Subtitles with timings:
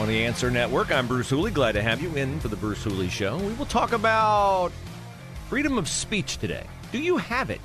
[0.00, 0.90] on the Answer Network.
[0.90, 1.50] I'm Bruce Hooley.
[1.50, 3.36] Glad to have you in for the Bruce Hooley Show.
[3.36, 4.72] We will talk about
[5.50, 6.64] freedom of speech today.
[6.90, 7.60] Do you have it?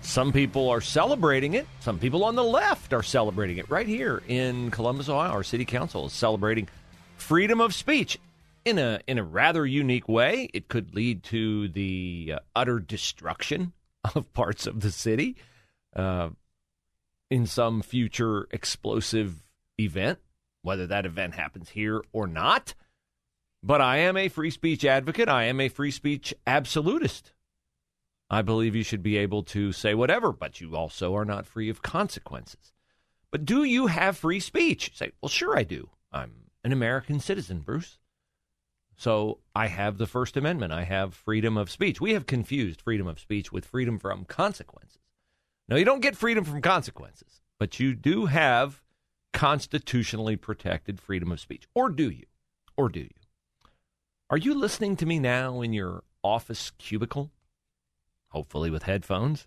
[0.00, 1.68] Some people are celebrating it.
[1.78, 3.70] Some people on the left are celebrating it.
[3.70, 6.68] Right here in Columbus, Ohio, our city council is celebrating
[7.16, 8.18] freedom of speech
[8.64, 10.50] in a in a rather unique way.
[10.52, 13.74] It could lead to the uh, utter destruction
[14.16, 15.36] of parts of the city.
[15.94, 16.30] Uh,
[17.30, 19.45] in some future explosive
[19.78, 20.18] event,
[20.62, 22.74] whether that event happens here or not.
[23.62, 25.28] But I am a free speech advocate.
[25.28, 27.32] I am a free speech absolutist.
[28.28, 31.68] I believe you should be able to say whatever, but you also are not free
[31.68, 32.72] of consequences.
[33.30, 34.92] But do you have free speech?
[34.94, 35.90] Say, well, sure I do.
[36.12, 36.32] I'm
[36.64, 37.98] an American citizen, Bruce.
[38.96, 40.72] So I have the First Amendment.
[40.72, 42.00] I have freedom of speech.
[42.00, 45.02] We have confused freedom of speech with freedom from consequences.
[45.68, 48.82] Now, you don't get freedom from consequences, but you do have
[49.36, 51.68] constitutionally protected freedom of speech.
[51.74, 52.24] Or do you?
[52.74, 53.10] Or do you?
[54.30, 57.30] Are you listening to me now in your office cubicle?
[58.28, 59.46] Hopefully with headphones.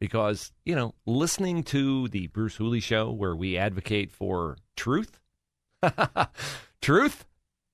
[0.00, 5.20] Because, you know, listening to the Bruce Hooley show where we advocate for truth,
[6.80, 7.26] truth,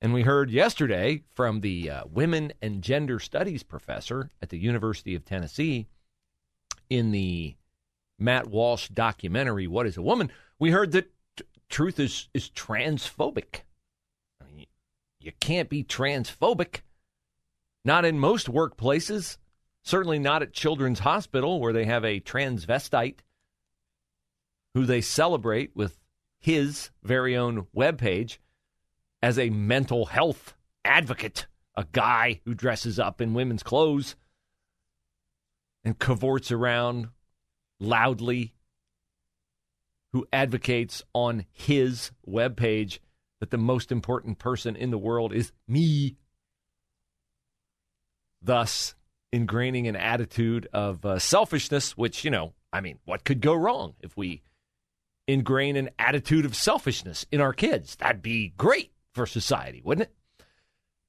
[0.03, 5.15] and we heard yesterday from the uh, women and gender studies professor at the University
[5.15, 5.87] of Tennessee
[6.91, 7.57] in the
[8.19, 10.31] Matt Walsh documentary, What is a Woman?
[10.59, 13.63] We heard that t- truth is, is transphobic.
[14.41, 14.67] I mean,
[15.21, 16.81] you can't be transphobic.
[17.85, 19.37] Not in most workplaces,
[19.83, 23.19] certainly not at Children's Hospital, where they have a transvestite
[24.75, 25.99] who they celebrate with
[26.39, 28.39] his very own webpage
[29.23, 31.47] as a mental health advocate,
[31.77, 34.17] a guy who dresses up in women's clothes
[35.85, 37.09] and cavorts around
[37.81, 38.56] loudly,
[40.17, 43.01] who advocates on his webpage
[43.39, 46.17] that the most important person in the world is me,
[48.41, 48.95] thus
[49.31, 53.93] ingraining an attitude of uh, selfishness, which, you know, I mean, what could go wrong
[54.01, 54.41] if we
[55.29, 57.97] ingrain an attitude of selfishness in our kids?
[57.97, 60.47] That'd be great for society, wouldn't it?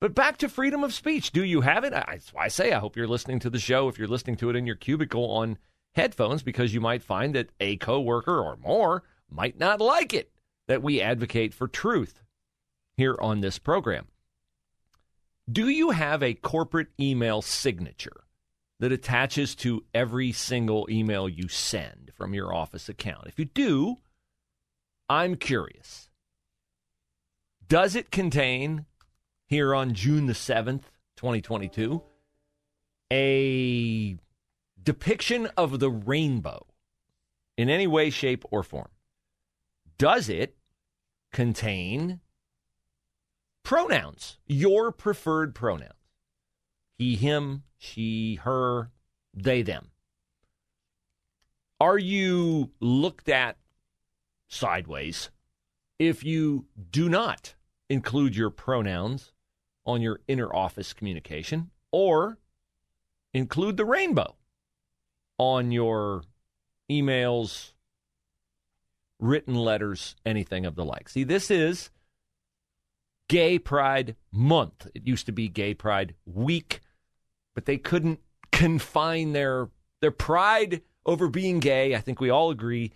[0.02, 1.32] But back to freedom of speech.
[1.32, 1.94] Do you have it?
[1.94, 3.88] I, that's why I say I hope you're listening to the show.
[3.88, 5.58] If you're listening to it in your cubicle on
[5.96, 10.32] headphones, because you might find that a coworker or more might not like it
[10.68, 12.22] that we advocate for truth
[12.96, 14.08] here on this program.
[15.50, 18.24] Do you have a corporate email signature
[18.80, 23.28] that attaches to every single email you send from your office account?
[23.28, 23.96] If you do,
[25.10, 26.10] I'm curious.
[27.68, 28.86] Does it contain
[29.46, 30.84] here on June the 7th,
[31.16, 32.04] 2022,
[33.12, 34.18] a
[34.88, 36.66] depiction of the rainbow
[37.58, 38.88] in any way, shape, or form?
[39.98, 40.56] Does it
[41.34, 42.22] contain
[43.64, 45.92] pronouns, your preferred pronouns?
[46.98, 48.92] He, him, she, her,
[49.34, 49.90] they, them.
[51.82, 53.58] Are you looked at
[54.48, 55.32] sideways
[56.00, 57.56] if you do not
[57.90, 59.34] include your pronouns
[59.86, 62.38] on your inner office communication or
[63.34, 64.37] include the rainbow
[65.38, 66.24] on your
[66.90, 67.74] emails,
[69.20, 71.10] written letters, anything of the like.
[71.10, 71.90] See, this is
[73.30, 74.88] Gay Pride Month.
[74.96, 76.82] It used to be Gay Pride Week,
[77.56, 78.20] but they couldn't
[78.52, 79.70] confine their
[80.02, 81.96] their pride over being gay.
[81.96, 82.92] I think we all agree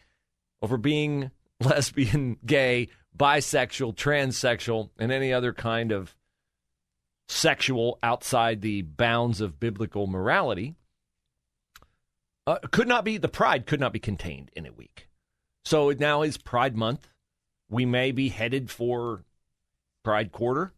[0.62, 6.16] over being lesbian, gay, bisexual, transsexual, and any other kind of
[7.28, 10.76] sexual outside the bounds of biblical morality
[12.48, 15.08] uh, could not be the pride could not be contained in a week.
[15.64, 17.10] So now is Pride Month.
[17.70, 19.24] We may be headed for
[20.04, 20.74] Pride Quarter,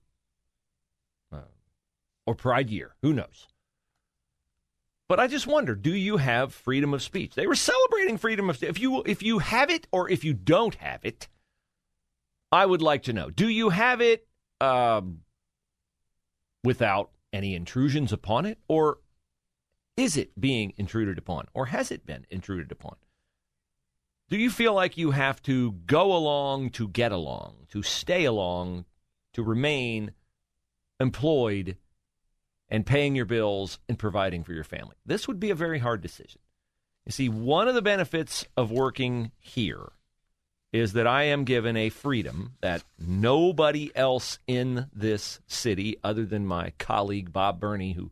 [1.31, 1.38] uh,
[2.27, 2.95] or Pride Year.
[3.01, 3.48] Who knows?
[5.07, 7.36] But I just wonder, do you have freedom of speech?
[7.36, 10.75] They were celebrating freedom of if you if you have it or if you don't
[10.75, 11.27] have it,
[12.51, 13.30] I would like to know.
[13.30, 14.27] Do you have it
[14.62, 15.19] um,
[16.63, 19.00] without any intrusions upon it, or
[19.95, 22.95] is it being intruded upon, or has it been intruded upon?
[24.30, 28.86] Do you feel like you have to go along to get along, to stay along,
[29.34, 30.13] to remain
[31.00, 31.78] employed
[32.69, 34.95] and paying your bills and providing for your family?
[35.06, 36.42] This would be a very hard decision.
[37.06, 39.92] You see, one of the benefits of working here
[40.72, 46.48] is that I am given a freedom that nobody else in this city, other than
[46.48, 48.10] my colleague Bob Burney, who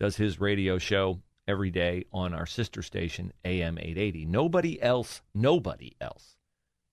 [0.00, 5.94] does his radio show every day on our sister station, AM 880, nobody else, nobody
[6.00, 6.36] else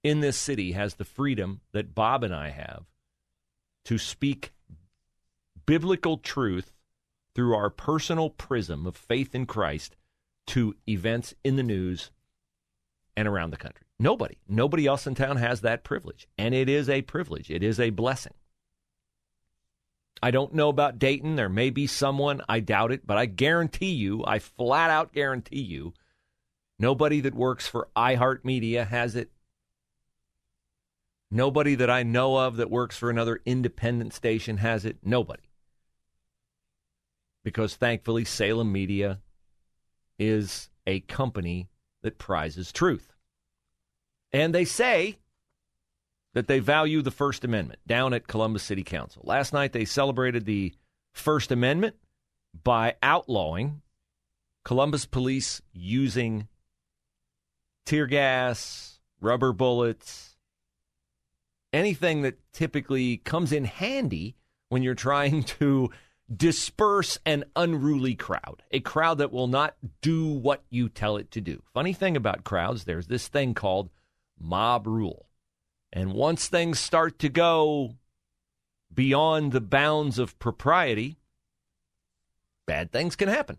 [0.04, 2.84] in this city has the freedom that Bob and I have
[3.86, 4.54] to speak
[5.66, 6.74] biblical truth
[7.34, 9.96] through our personal prism of faith in Christ
[10.48, 12.12] to events in the news
[13.16, 13.86] and around the country.
[14.00, 16.28] Nobody, nobody else in town has that privilege.
[16.38, 18.34] And it is a privilege, it is a blessing.
[20.22, 21.36] I don't know about Dayton.
[21.36, 25.62] There may be someone, I doubt it, but I guarantee you, I flat out guarantee
[25.62, 25.94] you,
[26.80, 29.32] nobody that works for iHeartMedia has it.
[31.30, 34.98] Nobody that I know of that works for another independent station has it.
[35.04, 35.44] Nobody.
[37.44, 39.20] Because thankfully, Salem Media
[40.18, 41.68] is a company
[42.02, 43.14] that prizes truth.
[44.32, 45.18] And they say
[46.34, 49.22] that they value the First Amendment down at Columbus City Council.
[49.26, 50.74] Last night they celebrated the
[51.14, 51.96] First Amendment
[52.64, 53.82] by outlawing
[54.64, 56.48] Columbus police using
[57.86, 60.36] tear gas, rubber bullets,
[61.74, 64.36] anything that typically comes in handy
[64.70, 65.90] when you're trying to
[66.36, 71.42] disperse an unruly crowd, a crowd that will not do what you tell it to
[71.42, 71.62] do.
[71.74, 73.90] Funny thing about crowds, there's this thing called
[74.38, 75.27] mob rule.
[75.92, 77.96] And once things start to go
[78.94, 81.18] beyond the bounds of propriety,
[82.66, 83.58] bad things can happen.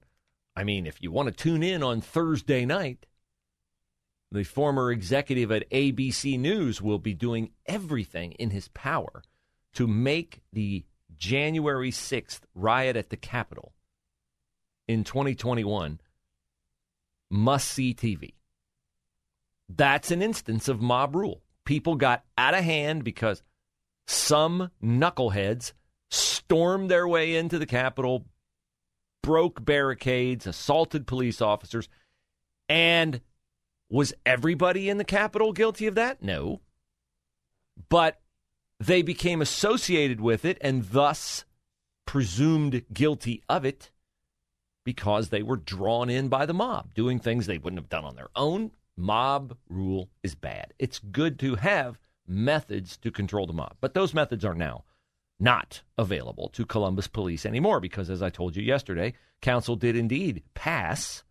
[0.55, 3.07] I mean, if you want to tune in on Thursday night,
[4.31, 9.23] the former executive at ABC News will be doing everything in his power
[9.75, 10.85] to make the
[11.17, 13.73] January 6th riot at the Capitol
[14.87, 16.01] in 2021
[17.31, 18.35] must see TV.
[19.69, 21.43] That's an instance of mob rule.
[21.69, 23.43] People got out of hand because
[24.07, 25.75] some knuckleheads
[26.11, 28.25] stormed their way into the Capitol,
[29.23, 31.91] broke barricades, assaulted police officers,
[32.71, 33.21] and
[33.91, 36.23] was everybody in the Capitol guilty of that?
[36.23, 36.63] No.
[37.91, 38.19] But
[38.81, 41.45] they became associated with it and thus
[42.07, 43.91] presumed guilty of it
[44.87, 48.17] because they were drawn in by the mob, doing things they wouldn't have done on
[48.17, 50.75] their own, Mob rule is bad.
[50.79, 54.85] It's good to have methods to control the mob, but those methods are now
[55.39, 60.43] not available to Columbus police anymore because, as I told you yesterday, council did indeed
[60.55, 61.23] pass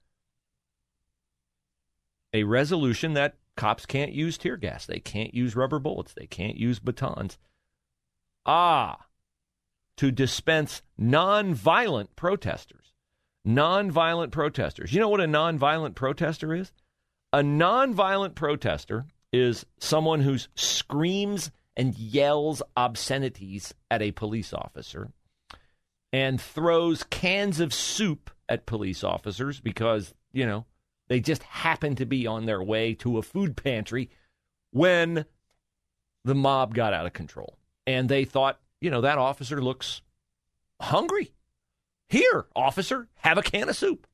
[2.34, 6.56] a resolution that cops can't use tear gas, they can't use rubber bullets, they can't
[6.56, 7.38] use batons.
[8.46, 9.08] Ah,
[9.97, 12.94] to dispense nonviolent protesters.
[13.45, 14.94] Nonviolent protesters.
[14.94, 16.71] You know what a nonviolent protester is?
[17.34, 25.12] A nonviolent protester is someone who screams and yells obscenities at a police officer
[26.14, 30.66] and throws cans of soup at police officers because, you know,
[31.10, 34.10] they just happen to be on their way to a food pantry
[34.72, 35.26] when
[36.24, 37.57] the mob got out of control.
[37.86, 40.02] And they thought, you know, that officer looks
[40.81, 41.31] hungry.
[42.10, 44.07] Here, officer, have a can of soup.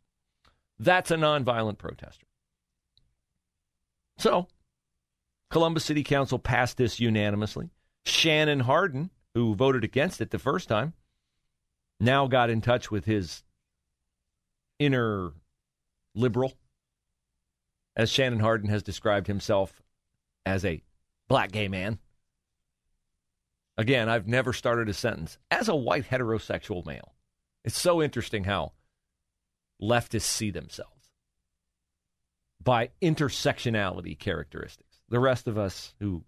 [0.80, 2.26] That's a nonviolent protester.
[4.18, 4.48] So,
[5.50, 7.70] Columbus City Council passed this unanimously.
[8.06, 10.94] Shannon Hardin, who voted against it the first time,
[12.00, 13.44] now got in touch with his
[14.80, 15.32] inner
[16.16, 16.54] liberal,
[17.96, 19.82] as Shannon Hardin has described himself
[20.46, 20.84] as a
[21.28, 22.00] black gay man.
[23.78, 27.14] Again, I've never started a sentence as a white heterosexual male.
[27.64, 28.74] It's so interesting how
[29.82, 30.93] leftists see themselves
[32.64, 35.02] by intersectionality characteristics.
[35.10, 36.24] The rest of us who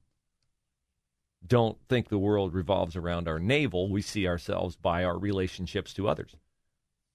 [1.46, 6.08] don't think the world revolves around our navel, we see ourselves by our relationships to
[6.08, 6.36] others.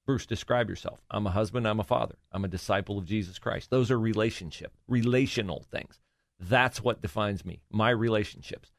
[0.07, 1.01] Bruce, describe yourself.
[1.11, 3.71] I'm a husband, I'm a father, I'm a disciple of Jesus Christ.
[3.71, 6.01] Those are relationship, relational things.
[6.39, 8.73] That's what defines me, my relationships.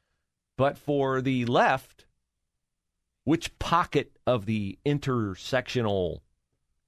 [0.57, 2.05] But for the left,
[3.23, 6.19] which pocket of the intersectional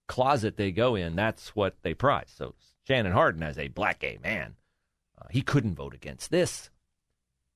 [0.07, 2.31] closet they go in, that's what they prize.
[2.36, 2.55] So
[2.87, 4.55] Shannon Hardin, as a black gay man,
[5.19, 6.69] uh, he couldn't vote against this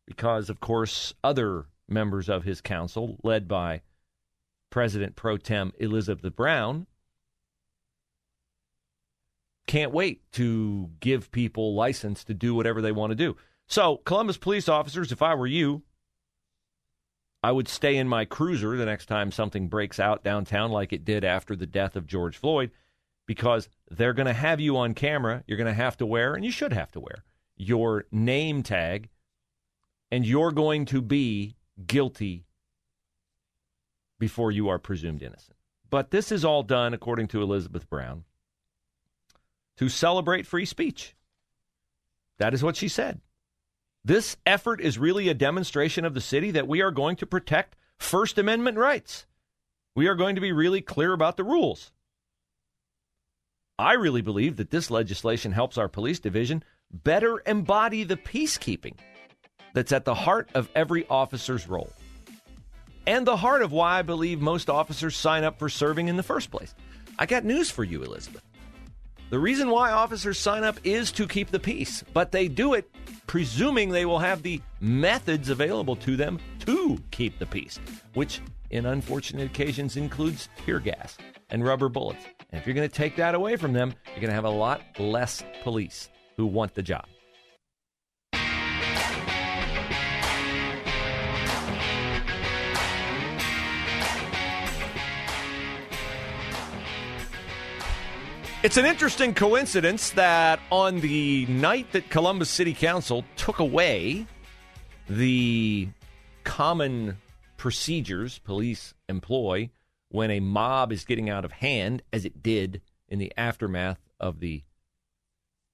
[0.05, 3.81] because, of course, other members of his council, led by
[4.69, 6.87] President pro tem Elizabeth Brown,
[9.67, 13.35] can't wait to give people license to do whatever they want to do.
[13.67, 15.83] So, Columbus police officers, if I were you,
[17.43, 21.05] I would stay in my cruiser the next time something breaks out downtown like it
[21.05, 22.71] did after the death of George Floyd
[23.27, 25.43] because they're going to have you on camera.
[25.45, 27.23] You're going to have to wear, and you should have to wear,
[27.55, 29.09] your name tag,
[30.09, 31.55] and you're going to be
[31.85, 32.45] guilty
[34.17, 35.57] before you are presumed innocent.
[35.89, 38.23] But this is all done, according to Elizabeth Brown,
[39.77, 41.15] to celebrate free speech.
[42.39, 43.21] That is what she said.
[44.03, 47.75] This effort is really a demonstration of the city that we are going to protect
[47.97, 49.25] First Amendment rights.
[49.95, 51.91] We are going to be really clear about the rules.
[53.79, 58.95] I really believe that this legislation helps our police division better embody the peacekeeping
[59.75, 61.93] that's at the heart of every officer's role.
[63.05, 66.23] And the heart of why I believe most officers sign up for serving in the
[66.23, 66.73] first place.
[67.19, 68.41] I got news for you, Elizabeth.
[69.29, 72.89] The reason why officers sign up is to keep the peace, but they do it
[73.27, 77.79] presuming they will have the methods available to them to keep the peace,
[78.15, 78.41] which
[78.71, 81.15] in unfortunate occasions includes tear gas
[81.49, 82.25] and rubber bullets.
[82.51, 84.49] And if you're going to take that away from them, you're going to have a
[84.49, 87.05] lot less police who want the job.
[98.63, 104.25] It's an interesting coincidence that on the night that Columbus City Council took away
[105.07, 105.87] the
[106.43, 107.17] common
[107.55, 109.69] procedures police employ
[110.09, 114.39] when a mob is getting out of hand, as it did in the aftermath of
[114.39, 114.63] the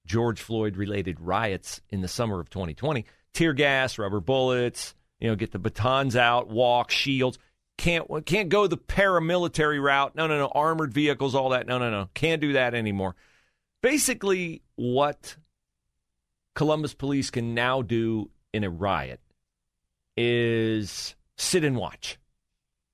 [0.06, 5.36] George Floyd related riots in the summer of 2020 tear gas, rubber bullets, you know,
[5.36, 7.40] get the batons out, walk, shields
[7.78, 10.16] can't can't go the paramilitary route.
[10.16, 11.68] No, no, no, armored vehicles, all that.
[11.68, 13.16] No, no, no, can't do that anymore.
[13.82, 15.36] Basically, what
[16.56, 19.20] Columbus police can now do in a riot
[20.16, 22.18] is sit and watch.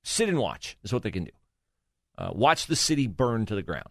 [0.04, 1.32] Sit and watch is what they can do.
[2.18, 3.90] Uh, watch the city burn to the ground.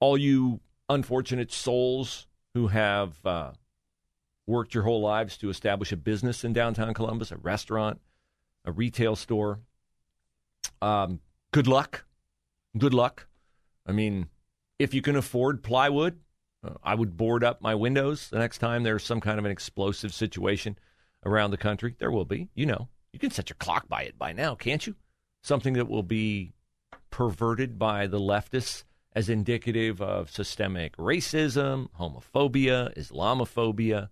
[0.00, 3.52] All you unfortunate souls who have uh,
[4.46, 8.00] worked your whole lives to establish a business in downtown Columbus, a restaurant,
[8.64, 9.60] a retail store.
[10.82, 11.20] Um,
[11.52, 12.04] good luck.
[12.76, 13.26] Good luck.
[13.86, 14.28] I mean,
[14.78, 16.18] if you can afford plywood,
[16.64, 19.50] uh, I would board up my windows the next time there's some kind of an
[19.50, 20.78] explosive situation
[21.24, 21.94] around the country.
[21.98, 22.48] There will be.
[22.54, 24.96] You know, you can set your clock by it by now, can't you?
[25.40, 26.52] Something that will be
[27.10, 28.82] perverted by the leftists
[29.14, 34.08] as indicative of systemic racism, homophobia, Islamophobia,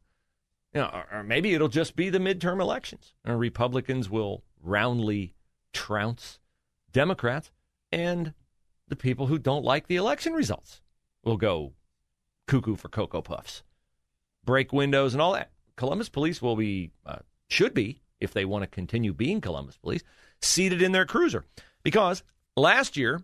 [0.72, 3.12] you know, or, or maybe it'll just be the midterm elections.
[3.24, 5.34] And Republicans will roundly
[5.72, 6.38] trounce
[6.92, 7.50] Democrats,
[7.90, 8.34] and
[8.86, 10.80] the people who don't like the election results
[11.24, 11.72] will go
[12.46, 13.64] cuckoo for Cocoa Puffs,
[14.44, 15.50] break windows, and all that.
[15.74, 17.16] Columbus police will be, uh,
[17.48, 20.02] should be, if they want to continue being Columbus police,
[20.40, 21.44] seated in their cruiser.
[21.82, 22.22] Because
[22.56, 23.20] last year,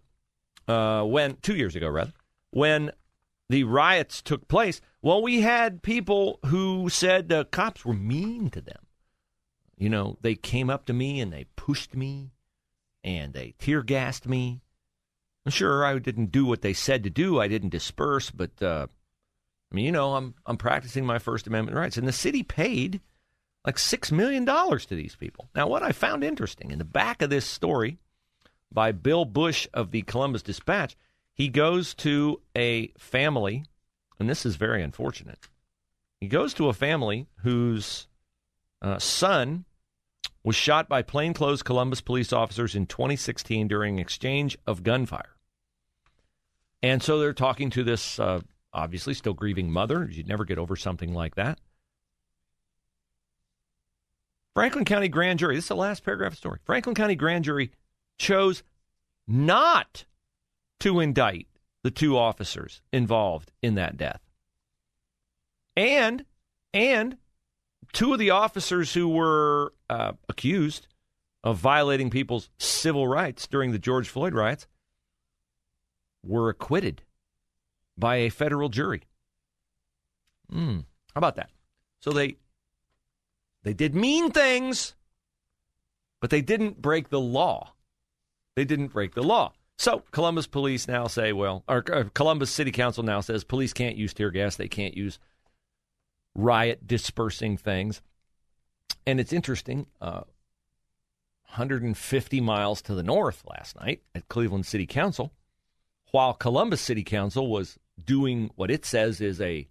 [0.66, 2.12] uh, when, two years ago rather,
[2.50, 2.92] when
[3.48, 8.60] the riots took place, well, we had people who said the cops were mean to
[8.60, 8.86] them.
[9.76, 12.32] You know, they came up to me and they pushed me
[13.04, 14.60] and they tear gassed me.
[15.48, 17.40] Sure, I didn't do what they said to do.
[17.40, 18.88] I didn't disperse, but uh,
[19.70, 23.00] I mean, you know, I'm I'm practicing my First Amendment rights, and the city paid
[23.64, 25.48] like six million dollars to these people.
[25.54, 27.98] Now, what I found interesting in the back of this story
[28.72, 30.96] by Bill Bush of the Columbus Dispatch,
[31.32, 33.64] he goes to a family,
[34.18, 35.48] and this is very unfortunate.
[36.20, 38.08] He goes to a family whose
[38.82, 39.64] uh, son
[40.42, 45.36] was shot by plainclothes Columbus police officers in 2016 during exchange of gunfire.
[46.82, 48.40] And so they're talking to this uh,
[48.72, 50.08] obviously still grieving mother.
[50.10, 51.58] You'd never get over something like that.
[54.58, 56.58] Franklin County Grand Jury, this is the last paragraph of the story.
[56.64, 57.70] Franklin County Grand Jury
[58.18, 58.64] chose
[59.28, 60.04] not
[60.80, 61.46] to indict
[61.84, 64.20] the two officers involved in that death.
[65.76, 66.24] And
[66.74, 67.18] and
[67.92, 70.88] two of the officers who were uh, accused
[71.44, 74.66] of violating people's civil rights during the George Floyd riots
[76.26, 77.02] were acquitted
[77.96, 79.04] by a federal jury.
[80.50, 80.78] Hmm.
[81.14, 81.50] How about that?
[82.00, 82.38] So they
[83.62, 84.94] they did mean things,
[86.20, 87.74] but they didn't break the law.
[88.56, 89.52] They didn't break the law.
[89.76, 93.96] So Columbus police now say, well, or, or Columbus City Council now says police can't
[93.96, 94.56] use tear gas.
[94.56, 95.20] They can't use
[96.34, 98.02] riot dispersing things.
[99.06, 99.86] And it's interesting.
[100.00, 100.22] Uh,
[101.48, 105.32] 150 miles to the north last night at Cleveland City Council,
[106.10, 109.66] while Columbus City Council was doing what it says is a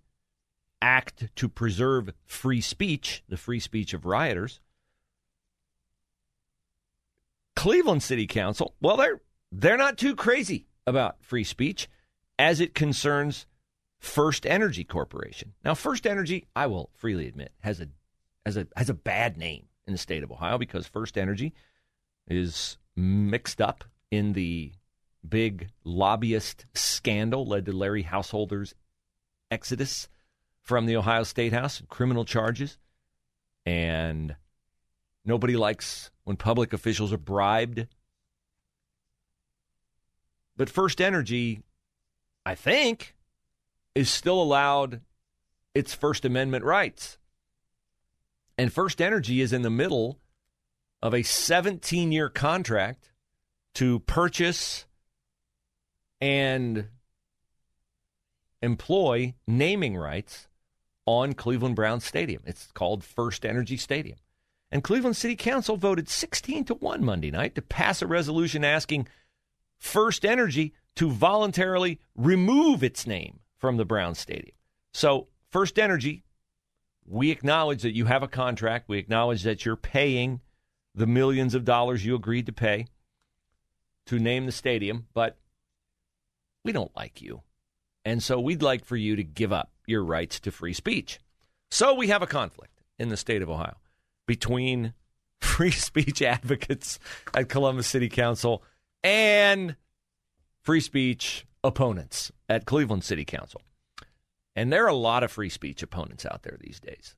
[0.82, 4.60] act to preserve free speech, the free speech of rioters.
[7.56, 11.90] Cleveland City Council, well, they're they're not too crazy about free speech
[12.38, 13.46] as it concerns
[14.00, 15.54] First Energy Corporation.
[15.66, 17.88] Now, First Energy, I will freely admit, has a
[18.46, 21.54] has a has a bad name in the state of Ohio because First Energy
[22.28, 24.74] is mixed up in the
[25.28, 28.76] big lobbyist scandal led to Larry Householder's
[29.50, 30.10] exodus
[30.68, 32.78] from the Ohio State House, criminal charges.
[33.66, 34.36] And
[35.24, 37.88] nobody likes when public officials are bribed.
[40.58, 41.62] But First Energy,
[42.46, 43.16] I think,
[43.96, 45.00] is still allowed
[45.74, 47.18] its First Amendment rights.
[48.58, 50.20] And First Energy is in the middle
[51.02, 53.14] of a 17 year contract
[53.76, 54.86] to purchase
[56.20, 56.88] and
[58.62, 60.48] employ naming rights
[61.08, 62.44] on Cleveland Browns Stadium.
[62.46, 64.20] It's called First Energy Stadium.
[64.70, 69.08] And Cleveland City Council voted 16 to 1 Monday night to pass a resolution asking
[69.80, 74.56] First Energy to voluntarily remove its name from the Browns Stadium.
[74.92, 76.26] So, First Energy,
[77.06, 78.90] we acknowledge that you have a contract.
[78.90, 80.42] We acknowledge that you're paying
[80.94, 82.88] the millions of dollars you agreed to pay
[84.08, 85.38] to name the stadium, but
[86.66, 87.44] we don't like you.
[88.08, 91.20] And so we'd like for you to give up your rights to free speech.
[91.70, 93.76] So we have a conflict in the state of Ohio
[94.26, 94.94] between
[95.42, 97.00] free speech advocates
[97.34, 98.64] at Columbus City Council
[99.04, 99.76] and
[100.64, 103.62] free speech opponents at Cleveland City Council.
[104.56, 107.14] And there are a lot of free speech opponents out there these days.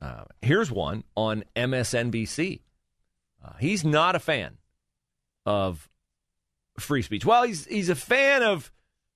[0.00, 2.60] Uh, here's one on MSNBC.
[3.44, 4.58] Uh, he's not a fan
[5.44, 5.90] of
[6.78, 7.26] free speech.
[7.26, 8.70] Well, he's he's a fan of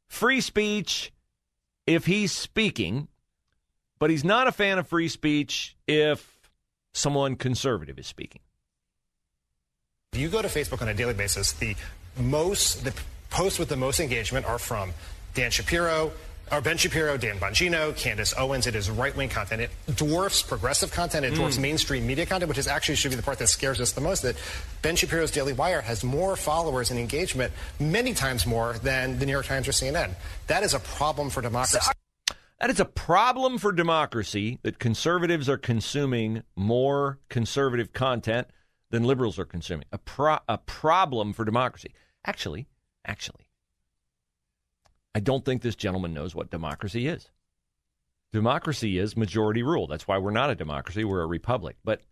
[0.08, 1.12] free speech
[1.86, 3.08] if he's speaking,
[3.98, 6.50] but he's not a fan of free speech if
[6.92, 8.40] someone conservative is speaking.
[10.12, 11.76] If you go to Facebook on a daily basis, the
[12.18, 12.94] most the
[13.30, 14.92] posts with the most engagement are from
[15.34, 16.12] Dan Shapiro,
[16.52, 18.66] or Ben Shapiro, Dan Bongino, Candace Owens.
[18.66, 19.62] It is right-wing content.
[19.62, 21.24] It dwarfs progressive content.
[21.24, 21.62] It dwarfs mm.
[21.62, 24.22] mainstream media content, which is actually should be the part that scares us the most.
[24.22, 24.36] That
[24.82, 29.32] Ben Shapiro's Daily Wire has more followers and engagement, many times more than the New
[29.32, 30.14] York Times or CNN.
[30.46, 31.78] That is a problem for democracy.
[32.60, 38.46] That is a problem for democracy that conservatives are consuming more conservative content
[38.90, 39.84] than liberals are consuming.
[39.92, 41.92] A, pro- a problem for democracy.
[42.24, 42.66] Actually,
[43.04, 43.45] actually,
[45.16, 47.30] I don't think this gentleman knows what democracy is.
[48.34, 49.86] Democracy is majority rule.
[49.86, 51.78] That's why we're not a democracy, we're a republic.
[51.82, 52.02] But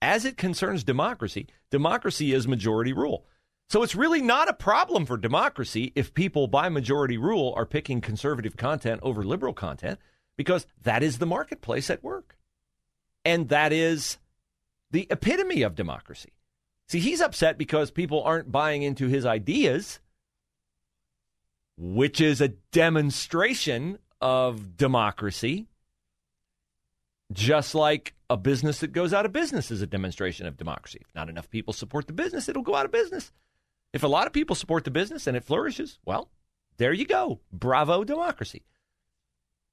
[0.00, 3.26] as it concerns democracy, democracy is majority rule.
[3.68, 8.00] So it's really not a problem for democracy if people by majority rule are picking
[8.00, 9.98] conservative content over liberal content
[10.38, 12.34] because that is the marketplace at work.
[13.26, 14.16] And that is
[14.90, 16.32] the epitome of democracy.
[16.86, 20.00] See, he's upset because people aren't buying into his ideas
[21.78, 25.68] which is a demonstration of democracy,
[27.32, 30.98] just like a business that goes out of business is a demonstration of democracy.
[31.00, 33.32] If not enough people support the business, it'll go out of business.
[33.92, 36.28] If a lot of people support the business and it flourishes, well,
[36.78, 37.40] there you go.
[37.52, 38.64] Bravo, democracy.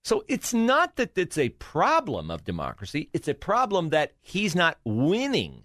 [0.03, 4.77] So it's not that it's a problem of democracy, it's a problem that he's not
[4.85, 5.63] winning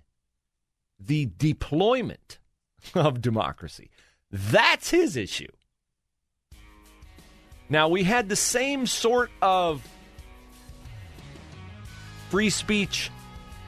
[0.99, 2.39] the deployment
[2.95, 3.91] of democracy.
[4.31, 5.49] That's his issue.
[7.71, 9.87] Now, we had the same sort of
[12.29, 13.11] free speech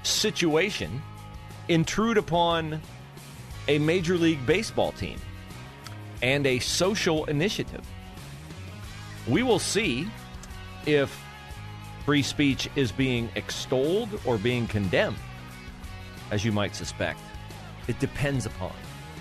[0.03, 1.01] situation
[1.69, 2.81] intrude upon
[3.69, 5.21] a Major League Baseball team
[6.21, 7.87] and a social initiative.
[9.29, 10.09] We will see
[10.85, 11.17] if
[12.05, 15.17] free speech is being extolled or being condemned,
[16.33, 17.21] as you might suspect.
[17.87, 18.73] It depends upon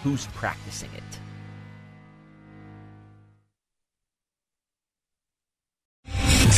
[0.01, 1.10] who's practicing it.